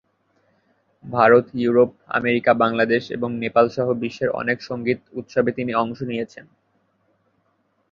[1.03, 1.89] Bharat, Europe,
[2.09, 6.45] America, Bangladesh এবং নেপাল সহ বিশ্বের অনেক সংগীত উৎসবে তিনি অংশ নিয়েছেন।